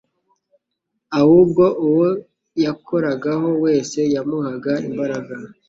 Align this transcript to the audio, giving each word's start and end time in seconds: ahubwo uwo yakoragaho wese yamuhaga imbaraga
ahubwo 1.19 1.63
uwo 1.87 2.07
yakoragaho 2.63 3.49
wese 3.63 3.99
yamuhaga 4.13 4.73
imbaraga 4.87 5.33